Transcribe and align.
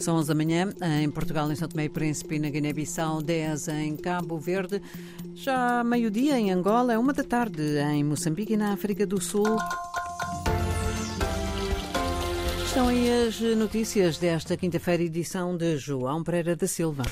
São 0.00 0.16
11 0.16 0.28
da 0.28 0.34
manhã 0.34 0.72
em 1.02 1.10
Portugal, 1.10 1.50
em 1.50 1.56
São 1.56 1.68
Tomé 1.68 1.84
e 1.84 1.88
Príncipe 1.88 2.38
na 2.38 2.48
Guiné-Bissau, 2.48 3.20
10 3.20 3.68
em 3.68 3.96
Cabo 3.96 4.38
Verde. 4.38 4.80
Já 5.34 5.82
meio-dia 5.82 6.38
em 6.38 6.52
Angola, 6.52 6.92
é 6.92 6.98
uma 6.98 7.12
da 7.12 7.24
tarde 7.24 7.62
em 7.92 8.04
Moçambique 8.04 8.52
e 8.52 8.56
na 8.56 8.72
África 8.72 9.04
do 9.04 9.20
Sul. 9.20 9.56
Estão 12.64 12.88
aí 12.88 13.26
as 13.26 13.40
notícias 13.56 14.18
desta 14.18 14.56
quinta-feira, 14.56 15.02
edição 15.02 15.56
de 15.56 15.76
João 15.78 16.22
Pereira 16.22 16.54
da 16.54 16.66
Silva. 16.66 17.02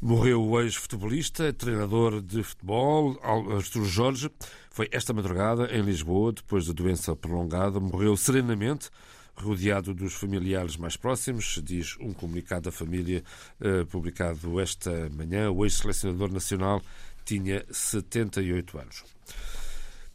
Morreu 0.00 0.42
o 0.42 0.60
ex-futebolista, 0.60 1.52
treinador 1.52 2.22
de 2.22 2.42
futebol, 2.42 3.18
Artur 3.22 3.84
Jorge. 3.84 4.30
Foi 4.70 4.88
esta 4.90 5.12
madrugada 5.12 5.66
em 5.74 5.82
Lisboa, 5.82 6.32
depois 6.32 6.64
de 6.64 6.72
doença 6.72 7.14
prolongada. 7.14 7.78
Morreu 7.80 8.16
serenamente 8.16 8.90
rodeado 9.36 9.94
dos 9.94 10.14
familiares 10.14 10.76
mais 10.76 10.96
próximos, 10.96 11.60
diz 11.62 11.96
um 12.00 12.12
comunicado 12.12 12.62
da 12.62 12.72
família 12.72 13.22
eh, 13.60 13.84
publicado 13.84 14.60
esta 14.60 15.08
manhã. 15.10 15.50
O 15.50 15.64
ex-selecionador 15.64 16.32
nacional 16.32 16.82
tinha 17.24 17.64
78 17.70 18.78
anos. 18.78 19.04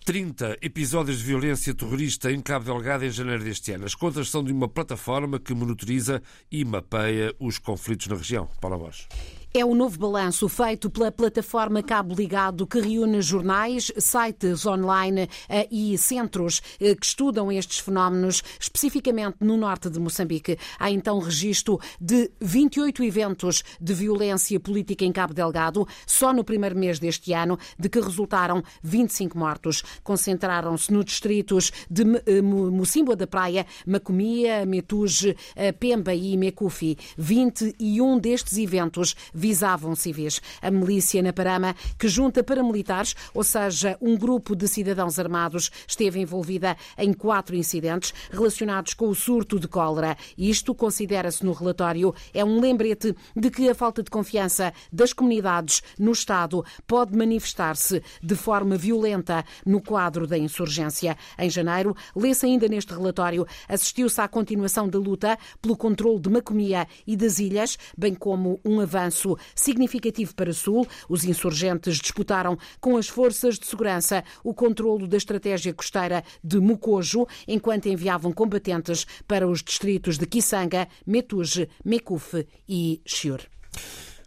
30 0.06 0.58
episódios 0.62 1.20
de 1.20 1.24
violência 1.26 1.74
terrorista 1.76 2.32
em 2.32 2.42
Cabo 2.42 2.66
Delgado 2.66 3.06
em 3.06 3.12
janeiro 3.12 3.44
deste 3.44 3.72
ano. 3.74 3.86
As 3.86 3.94
contas 3.94 4.30
são 4.30 4.44
de 4.44 4.52
uma 4.52 4.68
plataforma 4.68 5.40
que 5.40 5.54
monitoriza 5.54 6.22
e 6.52 6.66
mapeia 6.66 7.34
os 7.40 7.60
conflitos 7.60 8.08
na 8.08 8.16
região. 8.16 8.50
Paula 8.60 8.78
Bosch. 8.78 9.08
É 9.52 9.66
o 9.66 9.74
novo 9.74 9.98
balanço 9.98 10.48
feito 10.48 10.92
pela 10.92 11.12
plataforma 11.12 11.82
Cabo 11.82 12.14
Ligado, 12.14 12.68
que 12.68 12.80
reúne 12.80 13.20
jornais, 13.20 13.92
sites 13.98 14.64
online 14.64 15.28
eh, 15.50 15.68
e 15.72 15.98
centros 15.98 16.62
eh, 16.80 16.94
que 16.94 17.04
estudam 17.04 17.52
estes 17.52 17.80
fenómenos, 17.80 18.44
especificamente 18.60 19.38
no 19.40 19.58
norte 19.58 19.90
de 19.90 20.00
Moçambique. 20.00 20.56
Há 20.78 20.92
então 20.92 21.18
registro 21.18 21.80
de 22.00 22.30
28 22.40 23.04
eventos 23.04 23.64
de 23.82 23.92
violência 23.92 24.60
política 24.60 25.04
em 25.04 25.12
Cabo 25.12 25.34
Delgado, 25.34 25.88
só 26.06 26.32
no 26.32 26.44
primeiro 26.44 26.78
mês 26.78 27.00
deste 27.00 27.34
ano, 27.34 27.58
de 27.78 27.90
que 27.90 28.00
resultaram 28.00 28.62
25 28.84 29.36
mortos. 29.36 29.82
Concentraram-se 30.04 30.94
nos 30.94 31.06
distritos 31.06 31.72
de 31.90 32.04
eh, 32.28 32.40
Mocimboa 32.44 33.16
da 33.16 33.26
Praia, 33.26 33.66
Macomia, 33.84 34.64
Metuge, 34.64 35.36
Pemba 35.80 36.14
e 36.14 36.38
Mecufi. 36.38 36.96
21 37.18 38.20
destes 38.20 38.56
eventos 38.56 39.16
visavam 39.40 39.96
civis. 39.96 40.42
A 40.62 40.70
milícia 40.70 41.24
na 41.24 41.32
Parama, 41.32 41.76
que 41.98 42.08
junta 42.08 42.44
paramilitares, 42.44 43.16
ou 43.34 43.44
seja, 43.44 43.98
um 44.02 44.18
grupo 44.18 44.56
de 44.56 44.68
cidadãos 44.68 45.18
armados, 45.18 45.72
esteve 45.88 46.20
envolvida 46.20 46.76
em 46.98 47.14
quatro 47.14 47.56
incidentes 47.56 48.14
relacionados 48.30 48.94
com 48.94 49.08
o 49.08 49.16
surto 49.16 49.60
de 49.60 49.68
cólera. 49.68 50.18
Isto, 50.38 50.76
considera-se 50.76 51.46
no 51.46 51.54
relatório, 51.54 52.14
é 52.34 52.44
um 52.44 52.60
lembrete 52.60 53.16
de 53.36 53.50
que 53.50 53.70
a 53.70 53.76
falta 53.76 54.04
de 54.04 54.12
confiança 54.12 54.74
das 54.92 55.14
comunidades 55.14 55.82
no 55.98 56.12
Estado 56.12 56.64
pode 56.86 57.16
manifestar-se 57.16 58.04
de 58.22 58.36
forma 58.36 58.76
violenta 58.78 59.46
no 59.66 59.82
quadro 59.82 60.28
da 60.28 60.38
insurgência. 60.38 61.18
Em 61.38 61.50
janeiro, 61.50 61.96
lê-se 62.16 62.46
ainda 62.46 62.68
neste 62.68 62.94
relatório, 62.94 63.48
assistiu-se 63.68 64.20
à 64.20 64.28
continuação 64.28 64.90
da 64.90 65.00
luta 65.00 65.38
pelo 65.62 65.78
controle 65.78 66.20
de 66.20 66.30
Macomia 66.30 66.88
e 67.08 67.16
das 67.16 67.40
ilhas, 67.40 67.78
bem 67.98 68.14
como 68.14 68.60
um 68.66 68.82
avanço 68.82 69.29
significativo 69.54 70.34
para 70.36 70.54
Sul. 70.54 70.88
Os 71.08 71.24
insurgentes 71.24 71.98
disputaram 71.98 72.58
com 72.80 72.98
as 72.98 73.08
forças 73.08 73.60
de 73.60 73.66
segurança 73.66 74.24
o 74.44 74.54
controlo 74.54 75.08
da 75.08 75.18
estratégia 75.18 75.74
costeira 75.74 76.24
de 76.44 76.60
Mucojo, 76.60 77.28
enquanto 77.48 77.88
enviavam 77.88 78.32
combatentes 78.32 79.06
para 79.28 79.48
os 79.48 79.62
distritos 79.64 80.18
de 80.18 80.26
Kisanga, 80.26 80.88
Metuge, 81.06 81.70
Mekufe 81.84 82.48
e 82.68 83.02
Chiur. 83.06 83.42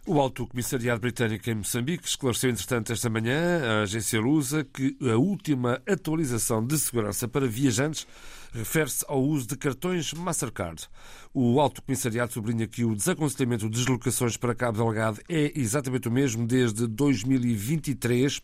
O 0.05 0.19
Alto 0.19 0.45
Comissariado 0.45 0.99
Britânico 0.99 1.49
em 1.49 1.55
Moçambique 1.55 2.05
esclareceu, 2.05 2.49
entretanto, 2.49 2.91
esta 2.91 3.09
manhã, 3.09 3.61
a 3.63 3.81
agência 3.83 4.19
Lusa, 4.19 4.65
que 4.65 4.97
a 5.01 5.15
última 5.15 5.81
atualização 5.87 6.65
de 6.65 6.77
segurança 6.77 7.25
para 7.25 7.47
viajantes 7.47 8.05
refere-se 8.51 9.05
ao 9.07 9.23
uso 9.23 9.47
de 9.47 9.55
cartões 9.55 10.11
Mastercard. 10.11 10.89
O 11.33 11.57
Alto 11.61 11.81
Comissariado 11.81 12.33
sublinha 12.33 12.67
que 12.67 12.83
o 12.83 12.93
desaconselhamento 12.93 13.69
de 13.69 13.77
deslocações 13.77 14.35
para 14.35 14.53
Cabo 14.53 14.77
Delgado 14.77 15.21
é 15.29 15.57
exatamente 15.57 16.09
o 16.09 16.11
mesmo 16.11 16.45
desde 16.45 16.85
2023. 16.85 18.41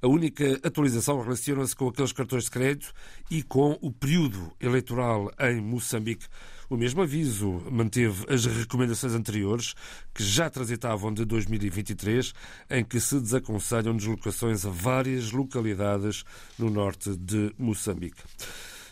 A 0.00 0.06
única 0.06 0.60
atualização 0.62 1.20
relaciona-se 1.20 1.74
com 1.74 1.88
aqueles 1.88 2.12
cartões 2.12 2.44
de 2.44 2.50
crédito 2.52 2.92
e 3.28 3.42
com 3.42 3.76
o 3.82 3.90
período 3.90 4.52
eleitoral 4.60 5.32
em 5.40 5.60
Moçambique. 5.60 6.28
O 6.72 6.76
mesmo 6.78 7.02
aviso 7.02 7.62
manteve 7.70 8.24
as 8.32 8.46
recomendações 8.46 9.12
anteriores, 9.12 9.74
que 10.14 10.24
já 10.24 10.48
transitavam 10.48 11.12
de 11.12 11.22
2023, 11.26 12.32
em 12.70 12.82
que 12.82 12.98
se 12.98 13.20
desaconselham 13.20 13.94
deslocações 13.94 14.64
a 14.64 14.70
várias 14.70 15.32
localidades 15.32 16.24
no 16.58 16.70
norte 16.70 17.14
de 17.14 17.54
Moçambique. 17.58 18.22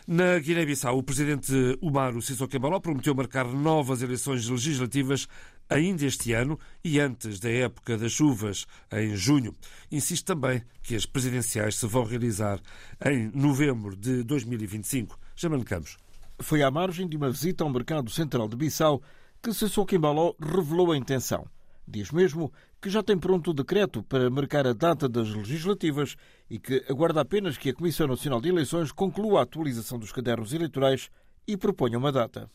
Na 0.06 0.38
Guiné-Bissau, 0.38 0.98
o 0.98 1.02
presidente 1.02 1.54
Umaru 1.80 2.20
Sissoko 2.20 2.54
Embaló 2.54 2.80
prometeu 2.80 3.14
marcar 3.14 3.46
novas 3.46 4.02
eleições 4.02 4.46
legislativas 4.46 5.26
ainda 5.66 6.04
este 6.04 6.34
ano 6.34 6.58
e 6.84 7.00
antes 7.00 7.40
da 7.40 7.48
época 7.48 7.96
das 7.96 8.12
chuvas, 8.12 8.66
em 8.92 9.16
junho. 9.16 9.56
Insiste 9.90 10.26
também 10.26 10.62
que 10.82 10.94
as 10.94 11.06
presidenciais 11.06 11.76
se 11.76 11.86
vão 11.86 12.04
realizar 12.04 12.60
em 13.06 13.30
novembro 13.34 13.96
de 13.96 14.22
2025. 14.22 15.18
Jamano 15.34 15.64
Campos. 15.64 15.96
Foi 16.42 16.62
à 16.62 16.70
margem 16.70 17.06
de 17.06 17.18
uma 17.18 17.30
visita 17.30 17.62
ao 17.62 17.70
mercado 17.70 18.10
central 18.10 18.48
de 18.48 18.56
Bissau 18.56 19.02
que 19.42 19.52
Sissoko 19.52 19.94
Embaló 19.94 20.34
revelou 20.40 20.90
a 20.90 20.96
intenção. 20.96 21.46
Diz 21.86 22.10
mesmo 22.10 22.50
que 22.80 22.88
já 22.88 23.02
tem 23.02 23.18
pronto 23.18 23.50
o 23.50 23.54
decreto 23.54 24.02
para 24.02 24.30
marcar 24.30 24.66
a 24.66 24.72
data 24.72 25.06
das 25.06 25.28
legislativas 25.28 26.16
e 26.48 26.58
que 26.58 26.82
aguarda 26.88 27.20
apenas 27.20 27.58
que 27.58 27.68
a 27.68 27.74
Comissão 27.74 28.06
Nacional 28.06 28.40
de 28.40 28.48
Eleições 28.48 28.90
conclua 28.90 29.40
a 29.40 29.42
atualização 29.42 29.98
dos 29.98 30.12
cadernos 30.12 30.54
eleitorais 30.54 31.10
e 31.46 31.58
proponha 31.58 31.98
uma 31.98 32.10
data. 32.10 32.50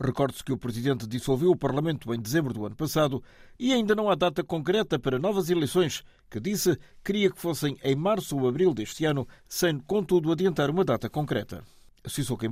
Recorde-se 0.00 0.44
que 0.44 0.52
o 0.52 0.58
Presidente 0.58 1.06
dissolveu 1.06 1.50
o 1.50 1.56
Parlamento 1.56 2.14
em 2.14 2.20
dezembro 2.20 2.54
do 2.54 2.64
ano 2.64 2.76
passado 2.76 3.22
e 3.58 3.72
ainda 3.72 3.96
não 3.96 4.08
há 4.08 4.14
data 4.14 4.44
concreta 4.44 4.96
para 4.96 5.18
novas 5.18 5.50
eleições, 5.50 6.04
que 6.30 6.38
disse 6.38 6.78
queria 7.04 7.30
que 7.30 7.40
fossem 7.40 7.76
em 7.82 7.96
março 7.96 8.36
ou 8.36 8.48
abril 8.48 8.72
deste 8.72 9.04
ano, 9.04 9.26
sem, 9.48 9.78
contudo, 9.80 10.30
adiantar 10.30 10.70
uma 10.70 10.84
data 10.84 11.10
concreta. 11.10 11.64
Sissoko 12.06 12.44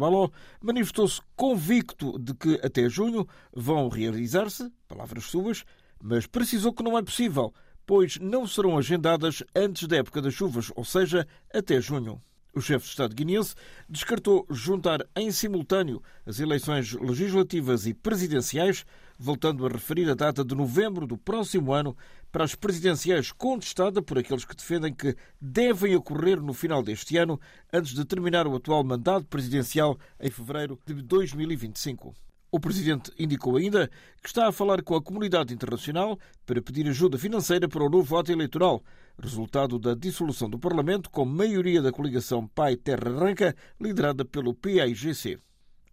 manifestou-se 0.60 1.20
convicto 1.36 2.18
de 2.18 2.34
que 2.34 2.60
até 2.64 2.88
junho 2.88 3.26
vão 3.54 3.88
realizar-se, 3.88 4.70
palavras 4.88 5.24
suas, 5.24 5.64
mas 6.02 6.26
precisou 6.26 6.72
que 6.72 6.82
não 6.82 6.96
é 6.96 7.02
possível, 7.02 7.52
pois 7.86 8.18
não 8.18 8.46
serão 8.46 8.78
agendadas 8.78 9.42
antes 9.54 9.86
da 9.86 9.96
época 9.96 10.22
das 10.22 10.34
chuvas, 10.34 10.72
ou 10.74 10.84
seja, 10.84 11.26
até 11.52 11.80
junho. 11.80 12.20
O 12.54 12.60
chefe 12.60 12.84
de 12.84 12.90
Estado 12.90 13.14
guineense 13.14 13.54
descartou 13.88 14.46
juntar 14.50 15.00
em 15.16 15.30
simultâneo 15.32 16.02
as 16.26 16.38
eleições 16.38 16.92
legislativas 16.92 17.86
e 17.86 17.94
presidenciais, 17.94 18.84
voltando 19.18 19.64
a 19.64 19.70
referir 19.70 20.10
a 20.10 20.14
data 20.14 20.44
de 20.44 20.54
novembro 20.54 21.06
do 21.06 21.16
próximo 21.16 21.72
ano 21.72 21.96
para 22.30 22.44
as 22.44 22.54
presidenciais 22.54 23.32
contestada 23.32 24.02
por 24.02 24.18
aqueles 24.18 24.44
que 24.44 24.54
defendem 24.54 24.92
que 24.92 25.16
devem 25.40 25.96
ocorrer 25.96 26.42
no 26.42 26.52
final 26.52 26.82
deste 26.82 27.16
ano, 27.16 27.40
antes 27.72 27.94
de 27.94 28.04
terminar 28.04 28.46
o 28.46 28.54
atual 28.54 28.84
mandato 28.84 29.24
presidencial 29.24 29.98
em 30.20 30.30
fevereiro 30.30 30.78
de 30.84 30.92
2025. 30.94 32.14
O 32.54 32.60
presidente 32.60 33.10
indicou 33.18 33.56
ainda 33.56 33.90
que 34.20 34.28
está 34.28 34.46
a 34.46 34.52
falar 34.52 34.82
com 34.82 34.94
a 34.94 35.02
comunidade 35.02 35.54
internacional 35.54 36.18
para 36.44 36.60
pedir 36.60 36.86
ajuda 36.86 37.16
financeira 37.16 37.66
para 37.66 37.82
o 37.82 37.88
novo 37.88 38.14
ato 38.14 38.30
eleitoral, 38.30 38.84
resultado 39.18 39.78
da 39.78 39.94
dissolução 39.94 40.50
do 40.50 40.58
Parlamento 40.58 41.08
com 41.08 41.24
maioria 41.24 41.80
da 41.80 41.90
coligação 41.90 42.46
Pai 42.46 42.76
Terra 42.76 43.08
Arranca, 43.08 43.56
liderada 43.80 44.22
pelo 44.22 44.52
PAIGC. 44.52 45.38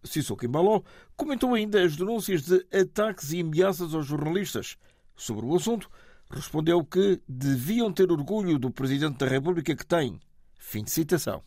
Sissoko 0.04 0.46
Embaló 0.46 0.82
comentou 1.16 1.54
ainda 1.54 1.82
as 1.82 1.96
denúncias 1.96 2.42
de 2.42 2.66
ataques 2.78 3.32
e 3.32 3.40
ameaças 3.40 3.94
aos 3.94 4.06
jornalistas. 4.06 4.76
Sobre 5.16 5.46
o 5.46 5.56
assunto, 5.56 5.90
respondeu 6.30 6.84
que 6.84 7.22
deviam 7.26 7.90
ter 7.90 8.12
orgulho 8.12 8.60
do 8.60 8.70
Presidente 8.70 9.18
da 9.18 9.28
República 9.28 9.74
que 9.74 9.86
têm. 9.86 10.20
Fim 10.58 10.84
de 10.84 10.92
citação. 10.92 11.42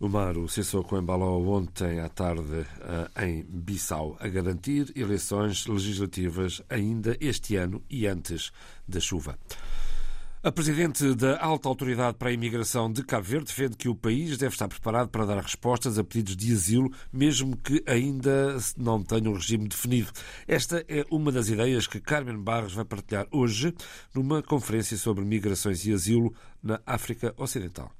O 0.00 0.08
Maru 0.08 0.48
Sissoko 0.48 0.98
embalou 0.98 1.46
ontem 1.48 2.00
à 2.00 2.08
tarde 2.08 2.66
eh, 3.16 3.26
em 3.26 3.44
Bissau 3.44 4.16
a 4.20 4.28
garantir 4.28 4.92
eleições 4.96 5.66
legislativas 5.66 6.60
ainda 6.68 7.16
este 7.20 7.56
ano 7.56 7.82
e 7.88 8.06
antes 8.06 8.50
da 8.86 8.98
chuva. 9.00 9.38
A 10.42 10.52
presidente 10.52 11.14
da 11.14 11.42
Alta 11.42 11.70
Autoridade 11.70 12.18
para 12.18 12.28
a 12.28 12.32
Imigração 12.32 12.92
de 12.92 13.02
Cabo 13.02 13.24
Verde 13.24 13.46
defende 13.46 13.78
que 13.78 13.88
o 13.88 13.94
país 13.94 14.36
deve 14.36 14.52
estar 14.52 14.68
preparado 14.68 15.08
para 15.08 15.24
dar 15.24 15.40
respostas 15.40 15.98
a 15.98 16.04
pedidos 16.04 16.36
de 16.36 16.52
asilo, 16.52 16.92
mesmo 17.10 17.56
que 17.56 17.82
ainda 17.86 18.58
não 18.76 19.02
tenha 19.02 19.30
um 19.30 19.32
regime 19.32 19.66
definido. 19.66 20.12
Esta 20.46 20.84
é 20.86 21.02
uma 21.10 21.32
das 21.32 21.48
ideias 21.48 21.86
que 21.86 21.98
Carmen 21.98 22.36
Barros 22.36 22.74
vai 22.74 22.84
partilhar 22.84 23.26
hoje 23.32 23.74
numa 24.14 24.42
conferência 24.42 24.98
sobre 24.98 25.24
migrações 25.24 25.86
e 25.86 25.94
asilo 25.94 26.34
na 26.62 26.78
África 26.84 27.32
Ocidental. 27.38 27.90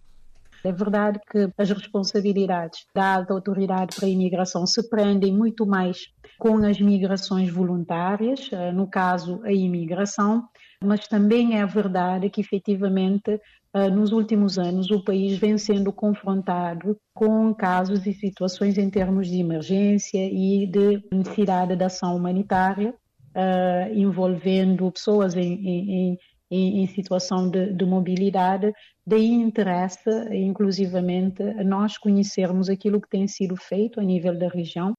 É 0.64 0.72
verdade 0.72 1.20
que 1.30 1.50
as 1.58 1.68
responsabilidades 1.68 2.86
da 2.94 3.16
alta 3.16 3.34
autoridade 3.34 3.94
para 3.94 4.06
a 4.06 4.08
imigração 4.08 4.66
se 4.66 4.88
prendem 4.88 5.30
muito 5.30 5.66
mais 5.66 6.06
com 6.38 6.56
as 6.64 6.80
migrações 6.80 7.50
voluntárias, 7.50 8.48
eh, 8.50 8.72
no 8.72 8.88
caso 8.88 9.42
a 9.44 9.52
imigração, 9.52 10.48
mas 10.82 11.06
também 11.06 11.60
é 11.60 11.66
verdade 11.66 12.30
que 12.30 12.40
efetivamente 12.40 13.38
eh, 13.74 13.90
nos 13.90 14.10
últimos 14.10 14.58
anos 14.58 14.90
o 14.90 15.04
país 15.04 15.36
vem 15.36 15.58
sendo 15.58 15.92
confrontado 15.92 16.96
com 17.12 17.52
casos 17.54 18.06
e 18.06 18.14
situações 18.14 18.78
em 18.78 18.88
termos 18.88 19.28
de 19.28 19.40
emergência 19.40 20.26
e 20.26 20.66
de 20.66 21.02
necessidade 21.12 21.76
de 21.76 21.84
ação 21.84 22.16
humanitária, 22.16 22.94
eh, 23.34 23.92
envolvendo 23.94 24.90
pessoas 24.90 25.36
em, 25.36 25.52
em, 25.68 26.18
em, 26.54 26.82
em 26.82 26.86
situação 26.86 27.48
de, 27.48 27.72
de, 27.72 27.84
mobilidade, 27.84 28.72
daí 29.06 29.30
interessa, 29.30 30.34
inclusivamente, 30.34 31.42
nós 31.64 31.98
conhecermos 31.98 32.68
aquilo 32.68 33.00
que 33.00 33.08
tem 33.08 33.26
sido 33.26 33.56
feito 33.56 34.00
a 34.00 34.02
nível 34.02 34.38
da 34.38 34.48
região 34.48 34.94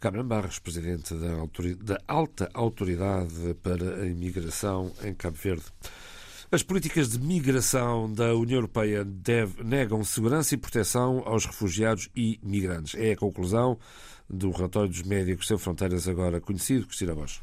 Carmen 0.00 0.24
Barros, 0.24 0.58
presidente 0.58 1.14
da, 1.14 1.28
da, 1.82 1.98
Alta 2.06 2.50
Autoridade 2.52 3.54
para 3.62 4.02
a 4.02 4.06
Imigração 4.06 4.92
em 5.02 5.14
Cabo 5.14 5.36
Verde. 5.36 5.64
As 6.52 6.62
políticas 6.62 7.08
de 7.08 7.18
migração 7.18 8.12
da 8.12 8.34
União 8.34 8.58
Europeia 8.58 9.02
deve, 9.02 9.64
negam 9.64 10.04
segurança 10.04 10.54
e 10.54 10.58
proteção 10.58 11.22
aos 11.24 11.46
refugiados 11.46 12.10
e 12.14 12.38
migrantes. 12.42 12.94
É 12.94 13.12
a 13.12 13.16
conclusão 13.16 13.78
do 14.28 14.50
relatório 14.50 14.90
dos 14.90 15.02
Médicos 15.02 15.48
Sem 15.48 15.56
Fronteiras, 15.56 16.06
agora 16.06 16.40
conhecido, 16.40 16.86
Cristina 16.86 17.14
Bosch. 17.14 17.40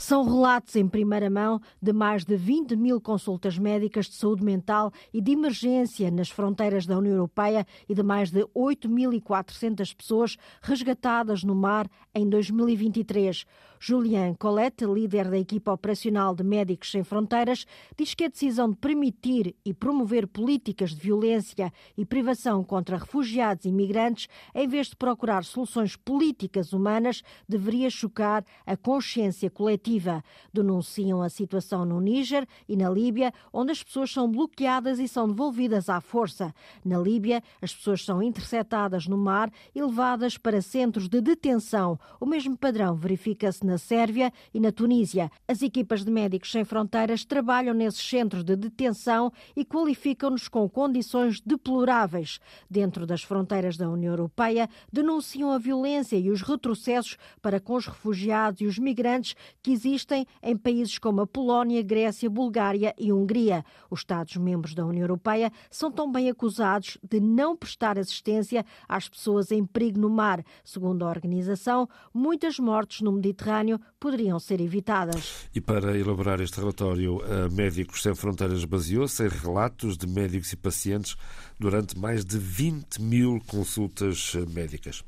São 0.00 0.24
relatos 0.24 0.76
em 0.76 0.88
primeira 0.88 1.28
mão 1.28 1.60
de 1.80 1.92
mais 1.92 2.24
de 2.24 2.34
20 2.34 2.74
mil 2.74 2.98
consultas 3.02 3.58
médicas 3.58 4.06
de 4.06 4.14
saúde 4.14 4.42
mental 4.42 4.90
e 5.12 5.20
de 5.20 5.32
emergência 5.32 6.10
nas 6.10 6.30
fronteiras 6.30 6.86
da 6.86 6.96
União 6.96 7.16
Europeia 7.16 7.66
e 7.86 7.94
de 7.94 8.02
mais 8.02 8.30
de 8.30 8.40
8.400 8.56 9.94
pessoas 9.94 10.38
resgatadas 10.62 11.44
no 11.44 11.54
mar 11.54 11.86
em 12.14 12.26
2023. 12.26 13.44
Julian 13.82 14.34
Colette, 14.34 14.84
líder 14.84 15.30
da 15.30 15.38
equipa 15.38 15.72
operacional 15.72 16.34
de 16.34 16.44
Médicos 16.44 16.90
Sem 16.90 17.02
Fronteiras, 17.02 17.64
diz 17.96 18.12
que 18.12 18.24
a 18.24 18.28
decisão 18.28 18.68
de 18.70 18.76
permitir 18.76 19.56
e 19.64 19.72
promover 19.72 20.26
políticas 20.26 20.90
de 20.90 21.00
violência 21.00 21.72
e 21.96 22.04
privação 22.04 22.62
contra 22.62 22.98
refugiados 22.98 23.64
e 23.64 23.72
migrantes, 23.72 24.28
em 24.54 24.68
vez 24.68 24.88
de 24.88 24.96
procurar 24.96 25.44
soluções 25.44 25.96
políticas 25.96 26.74
humanas, 26.74 27.22
deveria 27.48 27.88
chocar 27.88 28.44
a 28.66 28.76
consciência 28.76 29.48
coletiva. 29.48 30.22
Denunciam 30.52 31.22
a 31.22 31.30
situação 31.30 31.86
no 31.86 32.02
Níger 32.02 32.46
e 32.68 32.76
na 32.76 32.90
Líbia, 32.90 33.32
onde 33.50 33.72
as 33.72 33.82
pessoas 33.82 34.12
são 34.12 34.30
bloqueadas 34.30 34.98
e 34.98 35.08
são 35.08 35.26
devolvidas 35.26 35.88
à 35.88 36.02
força. 36.02 36.54
Na 36.84 36.98
Líbia, 36.98 37.42
as 37.62 37.74
pessoas 37.74 38.04
são 38.04 38.22
interceptadas 38.22 39.06
no 39.06 39.16
mar 39.16 39.50
e 39.74 39.80
levadas 39.80 40.36
para 40.36 40.60
centros 40.60 41.08
de 41.08 41.22
detenção. 41.22 41.98
O 42.20 42.26
mesmo 42.26 42.58
padrão 42.58 42.94
verifica-se 42.94 43.69
na 43.70 43.78
Sérvia 43.78 44.32
e 44.52 44.58
na 44.58 44.72
Tunísia. 44.72 45.30
As 45.46 45.62
equipas 45.62 46.04
de 46.04 46.10
Médicos 46.10 46.50
Sem 46.50 46.64
Fronteiras 46.64 47.24
trabalham 47.24 47.72
nesses 47.72 48.02
centros 48.02 48.42
de 48.42 48.56
detenção 48.56 49.32
e 49.54 49.64
qualificam-nos 49.64 50.48
com 50.48 50.68
condições 50.68 51.40
deploráveis. 51.40 52.40
Dentro 52.68 53.06
das 53.06 53.22
fronteiras 53.22 53.76
da 53.76 53.88
União 53.88 54.12
Europeia, 54.12 54.68
denunciam 54.92 55.52
a 55.52 55.58
violência 55.58 56.16
e 56.16 56.30
os 56.30 56.42
retrocessos 56.42 57.16
para 57.40 57.60
com 57.60 57.74
os 57.74 57.86
refugiados 57.86 58.60
e 58.60 58.66
os 58.66 58.78
migrantes 58.78 59.36
que 59.62 59.70
existem 59.72 60.26
em 60.42 60.56
países 60.56 60.98
como 60.98 61.20
a 61.20 61.26
Polónia, 61.26 61.82
Grécia, 61.82 62.28
Bulgária 62.28 62.92
e 62.98 63.12
Hungria. 63.12 63.64
Os 63.88 64.00
Estados-membros 64.00 64.74
da 64.74 64.84
União 64.84 65.04
Europeia 65.04 65.52
são 65.70 65.92
também 65.92 66.28
acusados 66.28 66.98
de 67.08 67.20
não 67.20 67.56
prestar 67.56 67.98
assistência 67.98 68.64
às 68.88 69.08
pessoas 69.08 69.52
em 69.52 69.64
perigo 69.64 70.00
no 70.00 70.10
mar. 70.10 70.44
Segundo 70.64 71.04
a 71.04 71.08
organização, 71.08 71.88
muitas 72.12 72.58
mortes 72.58 73.02
no 73.02 73.12
Mediterrâneo 73.12 73.59
Mediterrâneo 73.60 73.80
poderiam 73.98 74.38
ser 74.38 74.60
evitadas. 74.60 75.48
E 75.54 75.60
para 75.60 75.96
elaborar 75.96 76.40
este 76.40 76.58
relatório, 76.58 77.20
a 77.22 77.48
Médicos 77.48 78.02
Sem 78.02 78.14
Fronteiras 78.14 78.64
baseou-se 78.64 79.22
em 79.24 79.28
relatos 79.28 79.96
de 79.96 80.06
médicos 80.06 80.52
e 80.52 80.56
pacientes 80.56 81.16
durante 81.58 81.98
mais 81.98 82.24
de 82.24 82.38
20 82.38 83.00
mil 83.00 83.40
consultas 83.46 84.34
médicas. 84.52 85.04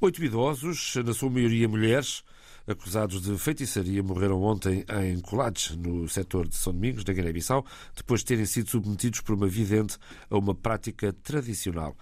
Oito 0.00 0.22
idosos, 0.22 0.94
na 1.04 1.12
sua 1.12 1.30
maioria 1.30 1.68
mulheres, 1.68 2.22
acusados 2.66 3.22
de 3.22 3.36
feitiçaria 3.38 4.02
morreram 4.02 4.42
ontem 4.42 4.84
em 5.02 5.20
Colates, 5.20 5.76
no 5.76 6.08
setor 6.08 6.46
de 6.48 6.56
São 6.56 6.72
Domingos, 6.72 7.04
na 7.04 7.12
Guiné-Bissau, 7.12 7.64
depois 7.94 8.20
de 8.20 8.26
terem 8.26 8.46
sido 8.46 8.70
submetidos 8.70 9.20
por 9.20 9.34
uma 9.34 9.46
vidente 9.46 9.98
a 10.30 10.36
uma 10.36 10.54
prática 10.54 11.12
tradicional. 11.12 11.96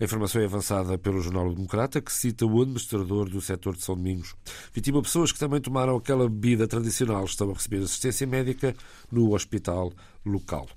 A 0.00 0.04
informação 0.04 0.40
é 0.40 0.44
avançada 0.44 0.96
pelo 0.96 1.20
Jornal 1.20 1.52
Democrata, 1.52 2.00
que 2.00 2.12
cita 2.12 2.46
o 2.46 2.62
administrador 2.62 3.28
do 3.28 3.40
setor 3.40 3.74
de 3.74 3.82
São 3.82 3.96
Domingos. 3.96 4.36
Vitima 4.72 5.02
pessoas 5.02 5.32
que 5.32 5.38
também 5.40 5.60
tomaram 5.60 5.96
aquela 5.96 6.28
bebida 6.28 6.68
tradicional 6.68 7.24
estão 7.24 7.50
a 7.50 7.54
receber 7.54 7.78
assistência 7.78 8.24
médica 8.24 8.76
no 9.10 9.34
hospital 9.34 9.92
local. 10.24 10.68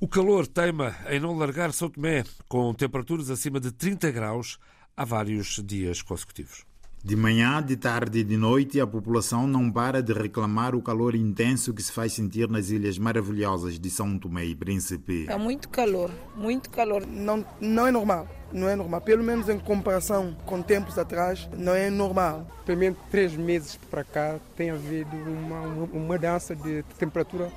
O 0.00 0.08
calor 0.08 0.48
teima 0.48 0.96
em 1.08 1.20
não 1.20 1.38
largar 1.38 1.72
São 1.72 1.88
Tomé, 1.88 2.24
com 2.48 2.74
temperaturas 2.74 3.30
acima 3.30 3.60
de 3.60 3.70
30 3.70 4.10
graus 4.10 4.58
há 4.96 5.04
vários 5.04 5.62
dias 5.64 6.02
consecutivos. 6.02 6.71
De 7.04 7.16
manhã, 7.16 7.60
de 7.60 7.76
tarde 7.76 8.20
e 8.20 8.24
de 8.24 8.36
noite, 8.36 8.80
a 8.80 8.86
população 8.86 9.44
não 9.44 9.68
para 9.72 10.00
de 10.00 10.12
reclamar 10.12 10.72
o 10.72 10.80
calor 10.80 11.16
intenso 11.16 11.74
que 11.74 11.82
se 11.82 11.90
faz 11.90 12.12
sentir 12.12 12.48
nas 12.48 12.70
ilhas 12.70 12.96
maravilhosas 12.96 13.76
de 13.76 13.90
São 13.90 14.16
Tomé 14.16 14.44
e 14.44 14.54
Príncipe. 14.54 15.26
Há 15.28 15.36
muito 15.36 15.68
calor, 15.68 16.12
muito 16.36 16.70
calor. 16.70 17.04
Não, 17.04 17.44
não 17.60 17.88
é 17.88 17.90
normal. 17.90 18.28
Não 18.52 18.68
é 18.68 18.76
normal. 18.76 19.00
Pelo 19.00 19.24
menos 19.24 19.48
em 19.48 19.58
comparação 19.58 20.36
com 20.46 20.62
tempos 20.62 20.96
atrás, 20.96 21.48
não 21.58 21.74
é 21.74 21.90
normal. 21.90 22.46
Pelo 22.64 22.78
menos 22.78 22.96
três 23.10 23.34
meses 23.34 23.74
para 23.90 24.04
cá 24.04 24.38
tem 24.56 24.70
havido 24.70 25.16
uma, 25.16 25.60
uma, 25.60 25.84
uma 25.86 26.06
mudança 26.06 26.54
de 26.54 26.84
temperatura 27.00 27.50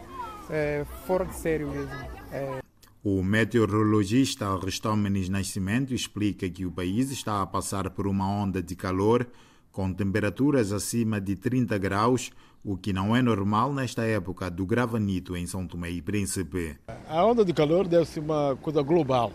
é, 0.49 0.83
fora 1.05 1.23
de 1.23 1.35
sério 1.35 1.69
mesmo. 1.69 1.93
É, 2.31 2.64
o 3.05 3.21
meteorologista 3.21 4.47
Aristómenes 4.47 5.29
Nascimento 5.29 5.93
explica 5.93 6.49
que 6.49 6.65
o 6.65 6.71
país 6.71 7.11
está 7.11 7.39
a 7.39 7.45
passar 7.45 7.91
por 7.91 8.07
uma 8.07 8.27
onda 8.27 8.63
de 8.63 8.75
calor 8.75 9.27
com 9.71 9.93
temperaturas 9.93 10.71
acima 10.71 11.21
de 11.21 11.35
30 11.35 11.77
graus, 11.77 12.31
o 12.63 12.75
que 12.75 12.91
não 12.91 13.15
é 13.15 13.21
normal 13.21 13.71
nesta 13.71 14.01
época 14.01 14.49
do 14.49 14.65
gravanito 14.65 15.37
em 15.37 15.45
São 15.45 15.67
Tomé 15.67 15.91
e 15.91 16.01
Príncipe. 16.01 16.79
A 17.07 17.23
onda 17.23 17.45
de 17.45 17.53
calor 17.53 17.87
deve 17.87 18.05
ser 18.05 18.21
uma 18.21 18.57
coisa 18.59 18.81
global 18.81 19.31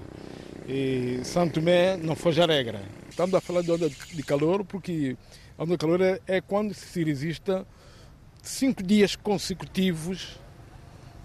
e 0.66 1.20
São 1.23 1.49
Tomé 1.49 1.96
não 1.96 2.16
foge 2.16 2.43
a 2.43 2.46
regra. 2.46 2.82
Estamos 3.08 3.37
a 3.37 3.40
falar 3.40 3.62
de 3.62 3.70
onda 3.70 3.88
de 3.88 4.23
calor 4.25 4.64
porque 4.64 5.16
a 5.56 5.62
onda 5.62 5.75
de 5.75 5.78
calor 5.78 6.00
é, 6.00 6.20
é 6.26 6.40
quando 6.40 6.75
se 6.75 7.05
resista 7.05 7.64
cinco 8.42 8.83
dias 8.83 9.14
consecutivos 9.14 10.40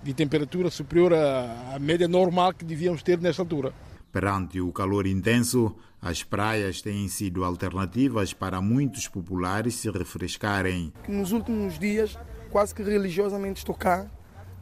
de 0.05 0.13
temperatura 0.13 0.69
superior 0.69 1.13
à, 1.13 1.73
à 1.73 1.79
média 1.79 2.07
normal 2.07 2.53
que 2.53 2.63
devíamos 2.63 3.01
ter 3.01 3.19
nesta 3.19 3.41
altura. 3.41 3.73
Perante 4.11 4.61
o 4.61 4.71
calor 4.71 5.07
intenso, 5.07 5.75
as 5.99 6.23
praias 6.23 6.79
têm 6.79 7.07
sido 7.07 7.43
alternativas 7.43 8.31
para 8.31 8.61
muitos 8.61 9.07
populares 9.07 9.73
se 9.73 9.89
refrescarem. 9.89 10.93
Nos 11.07 11.31
últimos 11.31 11.79
dias, 11.79 12.17
quase 12.51 12.75
que 12.75 12.83
religiosamente 12.83 13.57
estou 13.57 13.73
cá, 13.73 14.05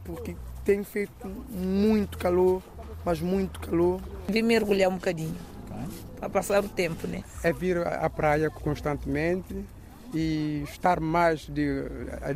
porque 0.02 0.34
tem 0.64 0.82
feito 0.82 1.28
muito 1.50 2.16
calor, 2.16 2.62
mas 3.04 3.20
muito 3.20 3.60
calor. 3.60 4.00
Vim 4.26 4.42
mergulhar 4.42 4.88
um 4.88 4.94
bocadinho, 4.94 5.36
para 6.18 6.30
passar 6.30 6.64
o 6.64 6.68
tempo, 6.68 7.06
né? 7.06 7.22
É 7.42 7.52
vir 7.52 7.86
à 7.86 8.08
praia 8.08 8.48
constantemente, 8.48 9.54
e 10.14 10.62
estar 10.64 11.00
mais 11.00 11.46
de, 11.48 11.82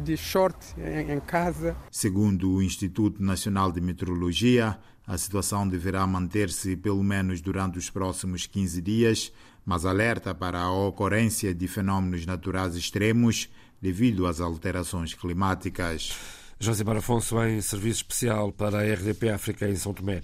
de 0.02 0.16
short 0.16 0.58
em, 0.78 1.12
em 1.12 1.20
casa. 1.20 1.76
Segundo 1.90 2.50
o 2.50 2.62
Instituto 2.62 3.23
Nacional 3.23 3.70
de 3.70 3.80
Meteorologia, 3.80 4.78
a 5.06 5.16
situação 5.16 5.66
deverá 5.66 6.06
manter-se 6.06 6.76
pelo 6.76 7.02
menos 7.02 7.40
durante 7.40 7.78
os 7.78 7.88
próximos 7.88 8.47
15 8.47 8.82
dias, 8.82 9.32
mas 9.64 9.87
alerta 9.87 10.35
para 10.35 10.61
a 10.61 10.70
ocorrência 10.70 11.54
de 11.54 11.66
fenômenos 11.68 12.26
naturais 12.26 12.76
extremos 12.76 13.49
devido 13.80 14.26
às 14.26 14.40
alterações 14.40 15.14
climáticas. 15.14 16.16
José 16.60 16.82
Afonso 16.96 17.40
em 17.44 17.60
serviço 17.60 18.02
especial 18.02 18.52
para 18.52 18.78
a 18.78 18.94
RDP 18.94 19.30
África 19.30 19.68
em 19.68 19.76
São 19.76 19.94
Tomé. 19.94 20.22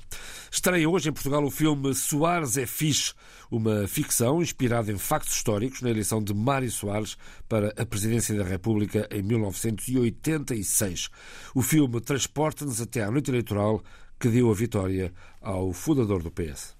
Estreia 0.51 0.89
hoje 0.89 1.09
em 1.09 1.13
Portugal 1.13 1.45
o 1.45 1.51
filme 1.51 1.95
Soares 1.95 2.57
é 2.57 2.67
Fixe, 2.67 3.13
uma 3.51 3.87
ficção 3.87 4.43
inspirada 4.43 4.91
em 4.91 4.99
factos 4.99 5.37
históricos 5.37 5.81
na 5.81 5.91
eleição 5.91 6.23
de 6.23 6.35
Mário 6.35 6.71
Soares 6.71 7.17
para 7.49 7.73
a 7.77 7.87
presidência 7.87 8.37
da 8.37 8.43
República 8.43 9.09
em 9.13 9.23
1986. 9.23 11.09
O 11.55 11.63
filme 11.63 12.01
transporta-nos 12.01 12.81
até 12.81 13.05
à 13.05 13.11
noite 13.11 13.31
eleitoral 13.31 13.81
que 14.19 14.29
deu 14.29 14.51
a 14.51 14.55
vitória 14.55 15.13
ao 15.41 15.73
fundador 15.73 16.23
do 16.23 16.31
PS. 16.31 16.75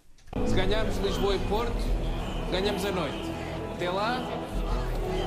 Se 0.47 0.55
ganharmos 0.55 0.97
Lisboa 0.99 1.37
e 1.37 1.39
Porto, 1.49 1.85
ganhamos 2.51 2.85
a 2.85 2.91
noite. 2.91 3.31
Até 3.75 3.89
lá, 3.89 4.44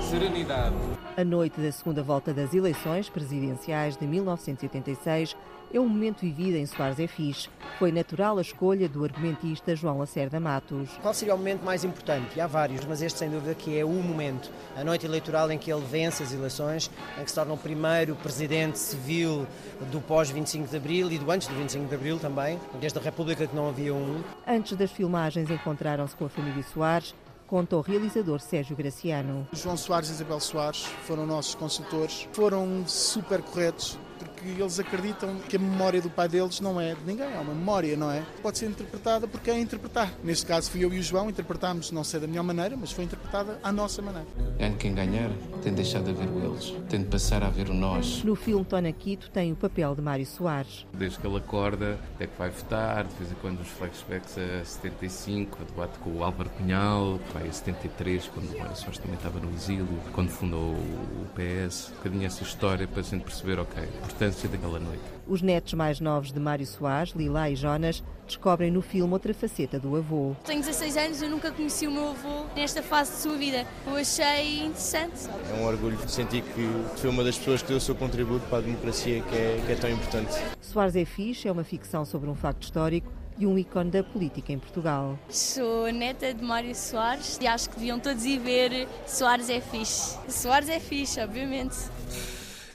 serenidade. 0.01 0.75
A 1.17 1.23
noite 1.23 1.59
da 1.59 1.71
segunda 1.71 2.03
volta 2.03 2.33
das 2.33 2.53
eleições 2.53 3.09
presidenciais 3.09 3.97
de 3.97 4.05
1986 4.05 5.35
é 5.73 5.79
um 5.79 5.87
momento 5.87 6.21
vivido 6.21 6.55
em 6.55 6.65
Soares 6.65 6.99
é 6.99 7.07
Fixe. 7.07 7.49
Foi 7.77 7.91
natural 7.91 8.37
a 8.37 8.41
escolha 8.41 8.87
do 8.87 9.03
argumentista 9.03 9.75
João 9.75 9.97
Lacerda 9.97 10.39
Matos. 10.39 10.89
Qual 11.01 11.13
seria 11.13 11.35
o 11.35 11.37
momento 11.37 11.63
mais 11.63 11.83
importante? 11.83 12.37
E 12.37 12.41
há 12.41 12.47
vários, 12.47 12.85
mas 12.85 13.01
este 13.01 13.19
sem 13.19 13.29
dúvida 13.29 13.53
que 13.53 13.77
é 13.77 13.83
o 13.83 13.89
momento. 13.89 14.49
A 14.77 14.83
noite 14.83 15.05
eleitoral 15.05 15.51
em 15.51 15.57
que 15.57 15.71
ele 15.71 15.83
vence 15.85 16.23
as 16.23 16.31
eleições, 16.31 16.89
em 17.19 17.23
que 17.23 17.29
se 17.29 17.35
torna 17.35 17.53
o 17.53 17.57
primeiro 17.57 18.15
presidente 18.15 18.79
civil 18.79 19.45
do 19.91 19.99
pós-25 19.99 20.69
de 20.69 20.77
Abril 20.77 21.11
e 21.11 21.17
do 21.17 21.29
antes 21.29 21.47
do 21.47 21.55
25 21.55 21.87
de 21.87 21.95
Abril 21.95 22.19
também, 22.19 22.57
desde 22.79 22.97
a 22.97 23.01
República 23.01 23.45
que 23.45 23.55
não 23.55 23.67
havia 23.67 23.93
um. 23.93 24.23
Antes 24.47 24.77
das 24.77 24.91
filmagens 24.91 25.49
encontraram-se 25.49 26.15
com 26.15 26.25
a 26.25 26.29
família 26.29 26.63
Soares, 26.63 27.13
conta 27.47 27.77
o 27.77 27.81
realizador 27.81 28.41
Sérgio 28.41 28.75
Graciano. 28.75 29.47
João 29.53 29.77
Soares 29.77 30.09
e 30.09 30.13
Isabel 30.13 30.39
Soares 30.39 30.85
foram 31.07 31.25
nossos 31.25 31.55
consultores, 31.55 32.27
foram 32.33 32.83
super 32.85 33.41
corretos, 33.41 33.97
porque 34.37 34.61
eles 34.61 34.79
acreditam 34.79 35.35
que 35.49 35.55
a 35.55 35.59
memória 35.59 36.01
do 36.01 36.09
pai 36.09 36.27
deles 36.29 36.59
não 36.59 36.79
é 36.79 36.93
de 36.93 37.01
ninguém, 37.05 37.25
é 37.25 37.39
uma 37.39 37.53
memória, 37.53 37.97
não 37.97 38.11
é? 38.11 38.23
Pode 38.41 38.59
ser 38.59 38.67
interpretada 38.67 39.27
porque 39.27 39.49
é 39.49 39.59
interpretar. 39.59 40.13
Neste 40.23 40.45
caso 40.45 40.69
fui 40.69 40.83
eu 40.83 40.93
e 40.93 40.99
o 40.99 41.03
João, 41.03 41.29
interpretámos, 41.29 41.91
não 41.91 42.03
sei 42.03 42.19
da 42.19 42.27
melhor 42.27 42.43
maneira, 42.43 42.77
mas 42.77 42.91
foi 42.91 43.03
interpretada 43.03 43.59
à 43.63 43.71
nossa 43.71 44.01
maneira. 44.01 44.27
Ganhe 44.57 44.75
quem 44.75 44.93
ganhar, 44.93 45.29
tem 45.63 45.73
de 45.73 45.81
deixar 45.81 46.01
de 46.01 46.11
haver 46.11 46.27
o 46.29 46.45
eles, 46.45 46.73
tem 46.89 47.01
de 47.01 47.07
passar 47.07 47.43
a 47.43 47.47
haver 47.47 47.69
o 47.69 47.73
nós. 47.73 48.23
No 48.23 48.35
filme 48.35 48.63
Tona 48.63 48.91
Quito 48.91 49.29
tem 49.31 49.51
o 49.51 49.55
papel 49.55 49.95
de 49.95 50.01
Mário 50.01 50.25
Soares. 50.25 50.85
Desde 50.93 51.17
que 51.19 51.27
ele 51.27 51.37
acorda, 51.37 51.97
até 52.15 52.27
que 52.27 52.37
vai 52.37 52.49
votar, 52.49 53.05
de 53.05 53.15
vez 53.15 53.31
em 53.31 53.35
quando 53.35 53.59
os 53.61 53.67
flashbacks 53.69 54.37
a 54.37 54.63
75, 54.63 55.57
o 55.61 55.65
debate 55.65 55.97
com 55.99 56.11
o 56.11 56.23
Álvaro 56.23 56.49
Cunhal, 56.51 57.19
vai 57.33 57.47
a 57.47 57.51
73, 57.51 58.29
quando 58.33 58.53
o 58.53 58.59
Mário 58.59 58.75
Soares 58.75 58.99
também 58.99 59.15
estava 59.15 59.39
no 59.39 59.51
exílio, 59.53 59.87
quando 60.13 60.29
fundou 60.29 60.73
o 60.73 61.27
PS, 61.35 61.89
um 61.89 61.95
bocadinho 61.97 62.25
essa 62.25 62.43
história 62.43 62.87
para 62.87 62.99
a 62.99 63.03
gente 63.03 63.23
perceber, 63.23 63.59
ok, 63.59 63.83
a 64.03 64.07
importância 64.27 64.49
daquela 64.49 64.79
noite. 64.79 65.01
Os 65.27 65.41
netos 65.41 65.73
mais 65.73 65.99
novos 65.99 66.31
de 66.31 66.39
Mário 66.39 66.65
Soares, 66.65 67.13
Lila 67.13 67.49
e 67.49 67.55
Jonas, 67.55 68.03
descobrem 68.25 68.69
no 68.69 68.81
filme 68.81 69.11
outra 69.13 69.33
faceta 69.33 69.79
do 69.79 69.95
avô. 69.95 70.35
Tenho 70.45 70.59
16 70.59 70.97
anos 70.97 71.21
e 71.21 71.27
nunca 71.27 71.51
conheci 71.51 71.87
o 71.87 71.91
meu 71.91 72.09
avô 72.09 72.45
nesta 72.55 72.83
fase 72.83 73.11
de 73.11 73.17
sua 73.19 73.37
vida. 73.37 73.65
Eu 73.85 73.95
achei 73.95 74.59
interessante. 74.59 75.29
É 75.49 75.53
um 75.53 75.65
orgulho 75.65 75.97
sentir 76.07 76.41
que 76.41 76.69
foi 76.97 77.09
uma 77.09 77.23
das 77.23 77.37
pessoas 77.37 77.61
que 77.61 77.69
deu 77.69 77.77
o 77.77 77.81
seu 77.81 77.95
contributo 77.95 78.45
para 78.47 78.59
a 78.59 78.61
democracia 78.61 79.21
que 79.21 79.35
é, 79.35 79.63
que 79.65 79.71
é 79.71 79.75
tão 79.75 79.89
importante. 79.89 80.33
Soares 80.61 80.95
é 80.95 81.05
Fixe 81.05 81.47
é 81.47 81.51
uma 81.51 81.63
ficção 81.63 82.05
sobre 82.05 82.29
um 82.29 82.35
facto 82.35 82.63
histórico 82.63 83.11
e 83.39 83.45
um 83.45 83.57
ícone 83.57 83.91
da 83.91 84.03
política 84.03 84.51
em 84.51 84.57
Portugal. 84.57 85.17
Sou 85.29 85.91
neta 85.91 86.33
de 86.33 86.43
Mário 86.43 86.73
Soares 86.75 87.37
e 87.39 87.47
acho 87.47 87.69
que 87.69 87.75
deviam 87.75 87.99
todos 87.99 88.25
ir 88.25 88.39
ver 88.39 88.87
Soares 89.05 89.49
é 89.49 89.61
fixe. 89.61 90.17
Soares 90.27 90.69
é 90.69 90.79
fixe, 90.79 91.19
obviamente. 91.21 91.75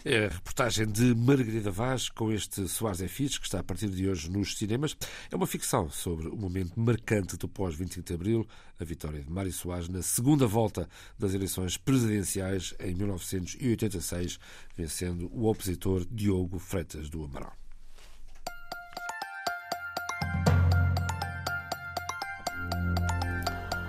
É 0.05 0.27
a 0.27 0.29
reportagem 0.31 0.85
de 0.91 1.15
Margarida 1.15 1.71
Vaz 1.71 2.09
com 2.09 2.33
este 2.33 2.67
Soares 2.67 3.01
é 3.01 3.07
Fixe, 3.07 3.39
que 3.39 3.47
está 3.47 3.61
a 3.61 3.63
partir 3.63 3.89
de 3.89 4.09
hoje 4.09 4.29
nos 4.29 4.59
cinemas. 4.59 4.97
É 5.31 5.37
uma 5.37 5.47
ficção 5.47 5.89
sobre 5.91 6.27
o 6.27 6.37
momento 6.37 6.73
marcante 6.79 7.37
do 7.37 7.49
pós-25 7.49 8.03
de 8.03 8.15
Abril, 8.15 8.49
a 8.81 8.85
vitória 8.85 9.23
de 9.23 9.31
Mário 9.31 9.53
Soares 9.53 9.89
na 9.89 10.03
segunda 10.03 10.45
volta 10.45 10.89
das 11.17 11.35
eleições 11.35 11.77
presidenciais 11.77 12.75
em 12.81 12.97
1986, 12.97 14.41
vencendo 14.77 15.31
o 15.33 15.49
opositor 15.49 16.05
Diogo 16.11 16.59
Freitas 16.59 17.09
do 17.09 17.23
Amaral. 17.23 17.62